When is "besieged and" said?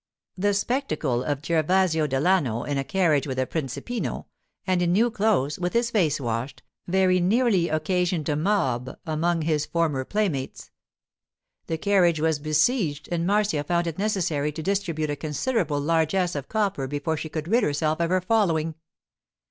12.39-13.27